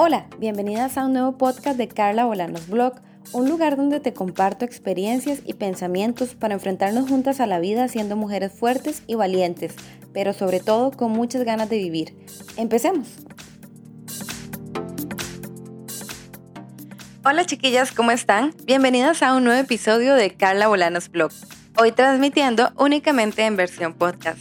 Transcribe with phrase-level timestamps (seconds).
[0.00, 3.00] Hola, bienvenidas a un nuevo podcast de Carla Bolanos Blog,
[3.32, 8.14] un lugar donde te comparto experiencias y pensamientos para enfrentarnos juntas a la vida siendo
[8.14, 9.74] mujeres fuertes y valientes,
[10.12, 12.16] pero sobre todo con muchas ganas de vivir.
[12.56, 13.08] Empecemos.
[17.24, 18.54] Hola chiquillas, ¿cómo están?
[18.66, 21.32] Bienvenidas a un nuevo episodio de Carla Bolanos Blog,
[21.76, 24.38] hoy transmitiendo únicamente en versión podcast.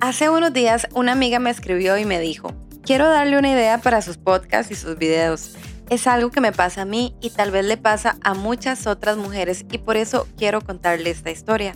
[0.00, 2.52] Hace unos días una amiga me escribió y me dijo,
[2.88, 5.50] Quiero darle una idea para sus podcasts y sus videos.
[5.90, 9.18] Es algo que me pasa a mí y tal vez le pasa a muchas otras
[9.18, 11.74] mujeres y por eso quiero contarle esta historia.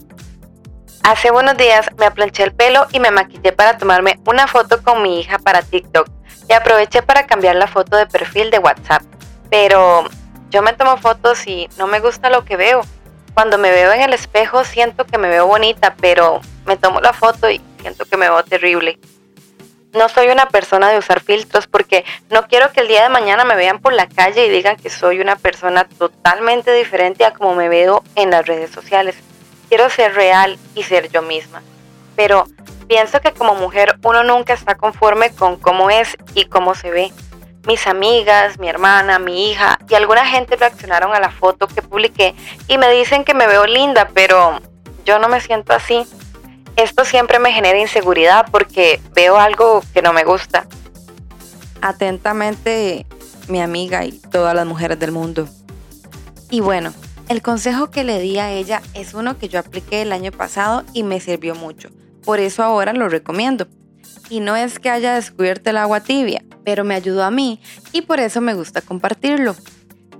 [1.02, 5.02] Hace unos días me aplanché el pelo y me maquillé para tomarme una foto con
[5.02, 6.08] mi hija para TikTok
[6.48, 9.02] y aproveché para cambiar la foto de perfil de WhatsApp.
[9.50, 10.04] Pero
[10.48, 12.80] yo me tomo fotos y no me gusta lo que veo.
[13.34, 17.12] Cuando me veo en el espejo siento que me veo bonita, pero me tomo la
[17.12, 18.98] foto y siento que me veo terrible
[19.92, 23.44] no soy una persona de usar filtros porque no quiero que el día de mañana
[23.44, 27.54] me vean por la calle y digan que soy una persona totalmente diferente a como
[27.54, 29.16] me veo en las redes sociales.
[29.68, 31.62] Quiero ser real y ser yo misma.
[32.16, 32.46] Pero
[32.88, 37.12] pienso que como mujer uno nunca está conforme con cómo es y cómo se ve.
[37.66, 42.34] Mis amigas, mi hermana, mi hija y alguna gente reaccionaron a la foto que publiqué
[42.66, 44.58] y me dicen que me veo linda, pero
[45.04, 46.06] yo no me siento así.
[46.82, 50.66] Esto siempre me genera inseguridad porque veo algo que no me gusta.
[51.80, 53.06] Atentamente,
[53.46, 55.48] mi amiga y todas las mujeres del mundo.
[56.50, 56.92] Y bueno,
[57.28, 60.82] el consejo que le di a ella es uno que yo apliqué el año pasado
[60.92, 61.88] y me sirvió mucho.
[62.24, 63.68] Por eso ahora lo recomiendo.
[64.28, 67.60] Y no es que haya descubierto el agua tibia, pero me ayudó a mí
[67.92, 69.54] y por eso me gusta compartirlo.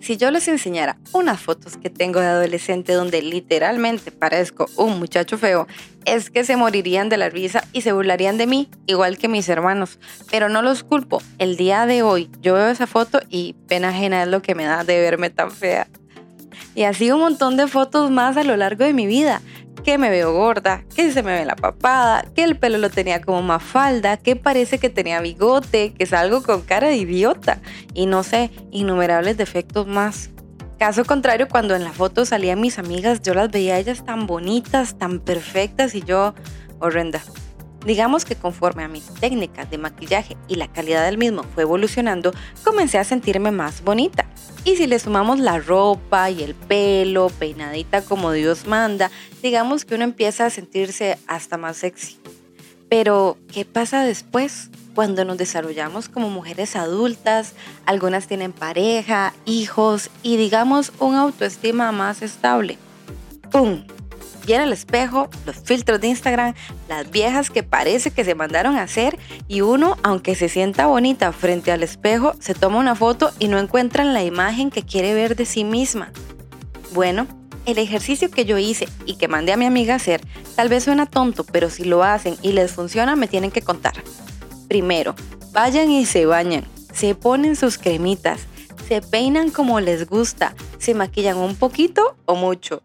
[0.03, 5.39] Si yo les enseñara unas fotos que tengo de adolescente donde literalmente parezco un muchacho
[5.39, 5.69] feo,
[6.05, 9.49] es que se morirían de la risa y se burlarían de mí, igual que mis
[9.49, 10.01] hermanos.
[10.29, 11.23] Pero no los culpo.
[11.39, 14.65] El día de hoy yo veo esa foto y pena ajena es lo que me
[14.65, 15.87] da de verme tan fea.
[16.75, 19.41] Y así un montón de fotos más a lo largo de mi vida
[19.83, 23.21] que me veo gorda, que se me ve la papada, que el pelo lo tenía
[23.21, 27.61] como más falda, que parece que tenía bigote, que salgo con cara de idiota
[27.95, 30.31] y no sé, innumerables defectos más.
[30.79, 34.99] Caso contrario, cuando en la foto salían mis amigas, yo las veía ellas tan bonitas,
[34.99, 36.35] tan perfectas y yo
[36.81, 37.23] horrenda.
[37.87, 42.33] Digamos que conforme a mis técnicas de maquillaje y la calidad del mismo fue evolucionando,
[42.65, 44.27] comencé a sentirme más bonita.
[44.65, 49.11] Y si le sumamos la ropa y el pelo, peinadita como Dios manda,
[49.43, 52.19] digamos que uno empieza a sentirse hasta más sexy.
[52.89, 54.71] Pero, ¿qué pasa después?
[54.95, 57.55] Cuando nos desarrollamos como mujeres adultas,
[57.87, 62.79] algunas tienen pareja, hijos y digamos un autoestima más estable.
[63.51, 63.85] ¡Pum!
[64.47, 66.55] Viene el espejo, los filtros de Instagram,
[66.89, 71.33] las viejas que parece que se mandaron a hacer y uno, aunque se sienta bonita
[71.33, 75.37] frente al espejo, se toma una foto y no encuentran la imagen que quiere ver
[75.37, 76.13] de sí misma.
[76.93, 77.27] Bueno,
[77.67, 80.21] el ejercicio que yo hice y que mandé a mi amiga a hacer
[80.57, 83.95] tal vez suena tonto, pero si lo hacen y les funciona me tienen que contar.
[84.69, 85.15] Primero,
[85.53, 88.41] vayan y se bañan, se ponen sus cremitas,
[88.89, 92.83] se peinan como les gusta, se maquillan un poquito o mucho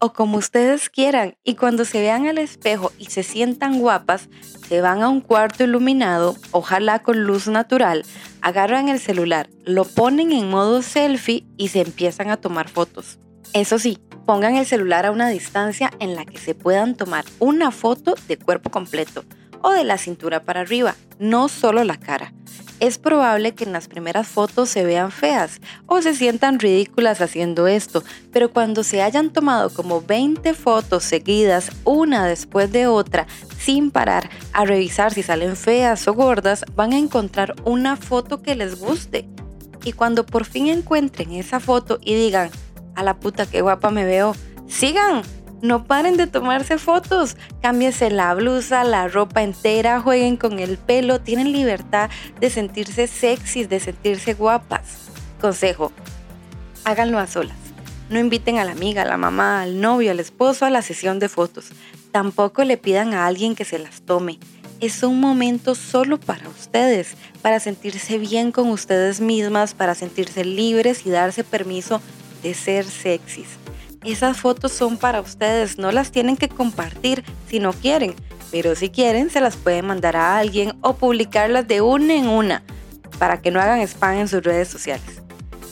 [0.00, 4.28] o como ustedes quieran y cuando se vean al espejo y se sientan guapas,
[4.68, 8.04] se van a un cuarto iluminado, ojalá con luz natural,
[8.40, 13.18] agarran el celular, lo ponen en modo selfie y se empiezan a tomar fotos.
[13.52, 17.70] Eso sí, pongan el celular a una distancia en la que se puedan tomar una
[17.70, 19.24] foto de cuerpo completo
[19.62, 22.32] o de la cintura para arriba, no solo la cara
[22.80, 27.66] es probable que en las primeras fotos se vean feas o se sientan ridículas haciendo
[27.66, 28.02] esto,
[28.32, 33.26] pero cuando se hayan tomado como 20 fotos seguidas, una después de otra,
[33.58, 38.56] sin parar a revisar si salen feas o gordas, van a encontrar una foto que
[38.56, 39.28] les guste.
[39.84, 42.50] Y cuando por fin encuentren esa foto y digan,
[42.94, 44.34] a la puta que guapa me veo,
[44.68, 45.22] sigan,
[45.62, 47.36] no paren de tomarse fotos.
[47.60, 51.20] Cámbiese la blusa, la ropa entera, jueguen con el pelo.
[51.20, 52.10] Tienen libertad
[52.40, 55.10] de sentirse sexys, de sentirse guapas.
[55.40, 55.92] Consejo,
[56.84, 57.56] háganlo a solas.
[58.08, 61.18] No inviten a la amiga, a la mamá, al novio, al esposo a la sesión
[61.18, 61.70] de fotos.
[62.10, 64.38] Tampoco le pidan a alguien que se las tome.
[64.80, 71.04] Es un momento solo para ustedes, para sentirse bien con ustedes mismas, para sentirse libres
[71.04, 72.00] y darse permiso
[72.42, 73.58] de ser sexys.
[74.04, 78.14] Esas fotos son para ustedes, no las tienen que compartir si no quieren,
[78.50, 82.62] pero si quieren se las pueden mandar a alguien o publicarlas de una en una
[83.18, 85.20] para que no hagan spam en sus redes sociales.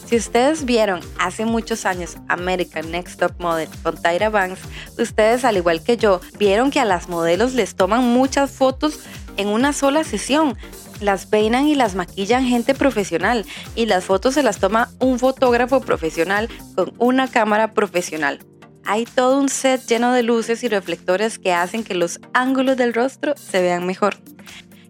[0.06, 4.60] Si ustedes vieron hace muchos años American Next Top Model con Tyra Banks,
[4.98, 9.00] ustedes al igual que yo vieron que a las modelos les toman muchas fotos
[9.36, 10.56] en una sola sesión.
[11.00, 15.80] Las peinan y las maquillan gente profesional y las fotos se las toma un fotógrafo
[15.80, 18.40] profesional con una cámara profesional.
[18.84, 22.94] Hay todo un set lleno de luces y reflectores que hacen que los ángulos del
[22.94, 24.16] rostro se vean mejor.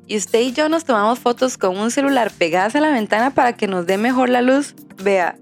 [0.07, 3.55] Y usted y yo nos tomamos fotos con un celular pegadas a la ventana para
[3.55, 4.75] que nos dé mejor la luz.
[5.03, 5.37] Vea,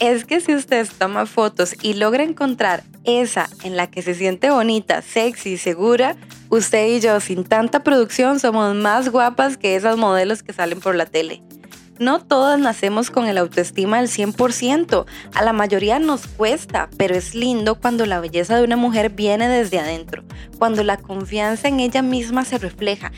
[0.00, 4.50] es que si usted toma fotos y logra encontrar esa en la que se siente
[4.50, 6.16] bonita, sexy y segura,
[6.50, 10.94] usted y yo sin tanta producción somos más guapas que esas modelos que salen por
[10.94, 11.42] la tele.
[11.98, 15.04] No todas nacemos con el autoestima del 100%,
[15.34, 19.48] a la mayoría nos cuesta, pero es lindo cuando la belleza de una mujer viene
[19.48, 20.22] desde adentro,
[20.58, 23.10] cuando la confianza en ella misma se refleja.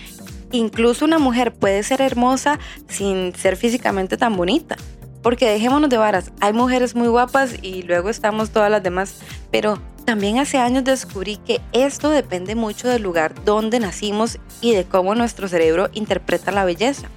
[0.50, 4.76] Incluso una mujer puede ser hermosa sin ser físicamente tan bonita.
[5.22, 9.16] Porque dejémonos de varas, hay mujeres muy guapas y luego estamos todas las demás,
[9.50, 14.84] pero también hace años descubrí que esto depende mucho del lugar donde nacimos y de
[14.84, 17.08] cómo nuestro cerebro interpreta la belleza.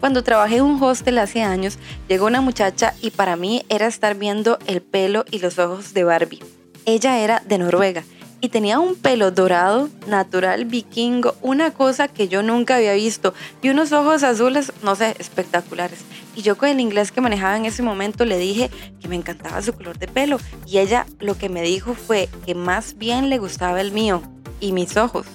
[0.00, 1.78] Cuando trabajé en un hostel hace años,
[2.08, 6.04] llegó una muchacha y para mí era estar viendo el pelo y los ojos de
[6.04, 6.42] Barbie.
[6.86, 8.02] Ella era de Noruega
[8.42, 13.68] y tenía un pelo dorado, natural, vikingo, una cosa que yo nunca había visto y
[13.68, 16.00] unos ojos azules, no sé, espectaculares.
[16.34, 18.68] Y yo con el inglés que manejaba en ese momento le dije
[19.00, 22.56] que me encantaba su color de pelo y ella lo que me dijo fue que
[22.56, 24.22] más bien le gustaba el mío
[24.58, 25.26] y mis ojos.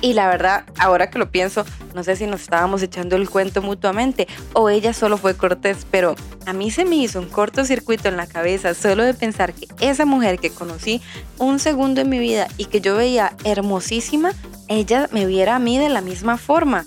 [0.00, 1.64] Y la verdad, ahora que lo pienso,
[1.94, 6.14] no sé si nos estábamos echando el cuento mutuamente o ella solo fue cortés, pero
[6.46, 10.04] a mí se me hizo un cortocircuito en la cabeza solo de pensar que esa
[10.04, 11.02] mujer que conocí
[11.38, 14.32] un segundo en mi vida y que yo veía hermosísima,
[14.68, 16.86] ella me viera a mí de la misma forma.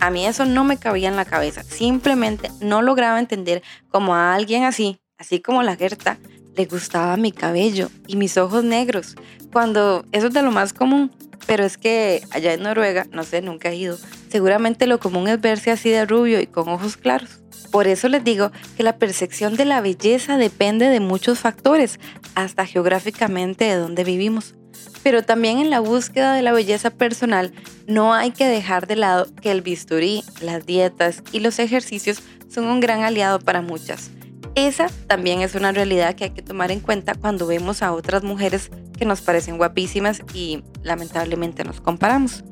[0.00, 4.34] A mí eso no me cabía en la cabeza, simplemente no lograba entender cómo a
[4.34, 6.18] alguien así, así como la Gerta,
[6.54, 9.14] le gustaba mi cabello y mis ojos negros,
[9.52, 11.10] cuando eso es de lo más común.
[11.46, 13.98] Pero es que allá en Noruega, no sé, nunca he ido,
[14.30, 17.40] seguramente lo común es verse así de rubio y con ojos claros.
[17.70, 21.98] Por eso les digo que la percepción de la belleza depende de muchos factores,
[22.34, 24.54] hasta geográficamente de donde vivimos.
[25.02, 27.52] Pero también en la búsqueda de la belleza personal
[27.86, 32.66] no hay que dejar de lado que el bisturí, las dietas y los ejercicios son
[32.66, 34.10] un gran aliado para muchas.
[34.54, 38.22] Esa también es una realidad que hay que tomar en cuenta cuando vemos a otras
[38.22, 38.70] mujeres
[39.04, 42.44] nos parecen guapísimas y lamentablemente nos comparamos.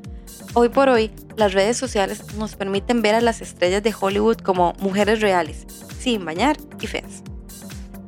[0.53, 4.73] Hoy por hoy, las redes sociales nos permiten ver a las estrellas de Hollywood como
[4.79, 5.65] mujeres reales,
[5.99, 7.23] sin bañar y feas.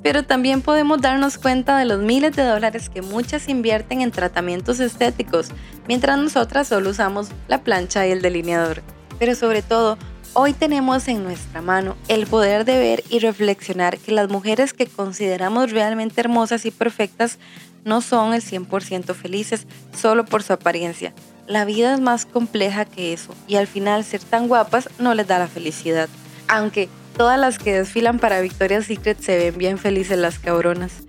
[0.01, 4.81] Pero también podemos darnos cuenta de los miles de dólares que muchas invierten en tratamientos
[4.81, 5.49] estéticos,
[5.87, 8.81] mientras nosotras solo usamos la plancha y el delineador.
[9.19, 9.97] Pero sobre todo,
[10.35, 14.87] Hoy tenemos en nuestra mano el poder de ver y reflexionar que las mujeres que
[14.87, 17.37] consideramos realmente hermosas y perfectas
[17.83, 21.13] no son el 100% felices solo por su apariencia.
[21.47, 25.27] La vida es más compleja que eso y al final ser tan guapas no les
[25.27, 26.09] da la felicidad.
[26.47, 31.03] Aunque todas las que desfilan para Victoria's Secret se ven bien felices las cabronas.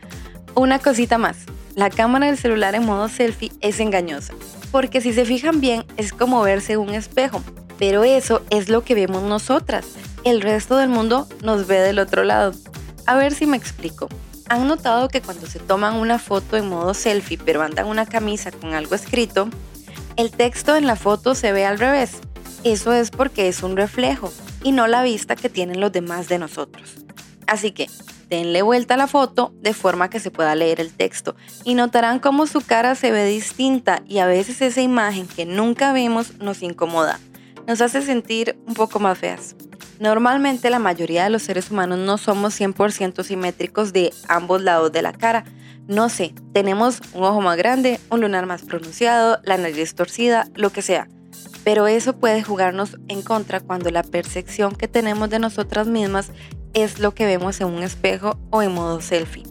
[0.54, 1.38] Una cosita más,
[1.74, 4.34] la cámara del celular en modo selfie es engañosa,
[4.70, 7.42] porque si se fijan bien es como verse un espejo
[7.78, 9.86] pero eso es lo que vemos nosotras.
[10.24, 12.52] El resto del mundo nos ve del otro lado.
[13.06, 14.08] A ver si me explico.
[14.48, 18.52] ¿Han notado que cuando se toman una foto en modo selfie pero andan una camisa
[18.52, 19.48] con algo escrito,
[20.16, 22.20] el texto en la foto se ve al revés?
[22.62, 24.32] Eso es porque es un reflejo
[24.62, 26.96] y no la vista que tienen los demás de nosotros.
[27.46, 27.88] Así que
[28.28, 32.18] denle vuelta a la foto de forma que se pueda leer el texto y notarán
[32.18, 36.62] cómo su cara se ve distinta y a veces esa imagen que nunca vemos nos
[36.62, 37.18] incomoda
[37.66, 39.56] nos hace sentir un poco más feas.
[40.00, 45.02] Normalmente la mayoría de los seres humanos no somos 100% simétricos de ambos lados de
[45.02, 45.44] la cara.
[45.86, 50.70] No sé, tenemos un ojo más grande, un lunar más pronunciado, la nariz torcida, lo
[50.70, 51.08] que sea.
[51.62, 56.30] Pero eso puede jugarnos en contra cuando la percepción que tenemos de nosotras mismas
[56.72, 59.44] es lo que vemos en un espejo o en modo selfie.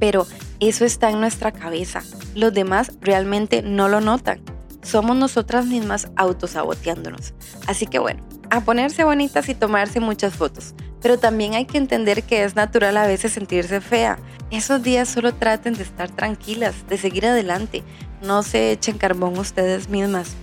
[0.00, 0.26] Pero
[0.60, 2.02] eso está en nuestra cabeza.
[2.34, 4.42] Los demás realmente no lo notan
[4.88, 7.34] somos nosotras mismas autosaboteándonos.
[7.66, 10.74] Así que bueno, a ponerse bonitas y tomarse muchas fotos.
[11.00, 14.18] Pero también hay que entender que es natural a veces sentirse fea.
[14.50, 17.82] Esos días solo traten de estar tranquilas, de seguir adelante.
[18.22, 20.34] No se echen carbón ustedes mismas.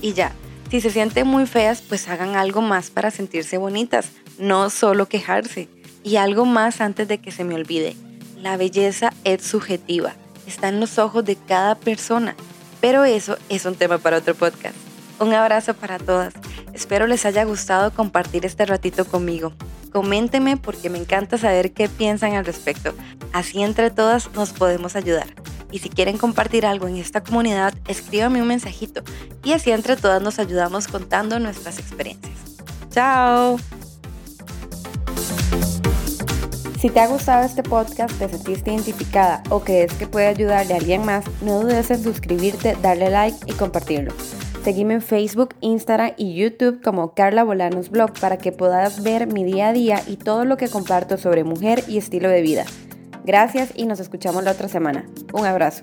[0.00, 0.32] Y ya,
[0.70, 5.68] si se sienten muy feas, pues hagan algo más para sentirse bonitas, no solo quejarse.
[6.02, 7.94] Y algo más antes de que se me olvide.
[8.36, 10.14] La belleza es subjetiva,
[10.48, 12.34] está en los ojos de cada persona.
[12.80, 14.81] Pero eso es un tema para otro podcast.
[15.22, 16.34] Un abrazo para todas.
[16.72, 19.52] Espero les haya gustado compartir este ratito conmigo.
[19.92, 22.92] Coméntenme porque me encanta saber qué piensan al respecto.
[23.32, 25.28] Así entre todas nos podemos ayudar.
[25.70, 29.04] Y si quieren compartir algo en esta comunidad, escríbanme un mensajito
[29.44, 32.34] y así entre todas nos ayudamos contando nuestras experiencias.
[32.90, 33.60] Chao.
[36.80, 40.78] Si te ha gustado este podcast, te sentiste identificada o crees que puede ayudarle a
[40.78, 44.12] alguien más, no dudes en suscribirte, darle like y compartirlo.
[44.62, 49.42] Seguime en Facebook, Instagram y YouTube como Carla Bolanos Blog para que puedas ver mi
[49.42, 52.64] día a día y todo lo que comparto sobre mujer y estilo de vida.
[53.24, 55.04] Gracias y nos escuchamos la otra semana.
[55.32, 55.82] Un abrazo.